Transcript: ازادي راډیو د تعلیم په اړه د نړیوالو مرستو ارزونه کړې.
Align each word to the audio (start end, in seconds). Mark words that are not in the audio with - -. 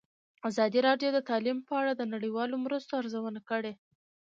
ازادي 0.49 0.79
راډیو 0.87 1.09
د 1.13 1.19
تعلیم 1.29 1.57
په 1.67 1.73
اړه 1.81 1.91
د 1.95 2.03
نړیوالو 2.13 2.55
مرستو 2.65 2.93
ارزونه 3.01 3.39
کړې. 3.49 3.73